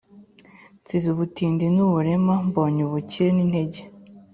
[0.81, 3.81] Nsize ubutindi n’uburema mbonye ubukire n’intege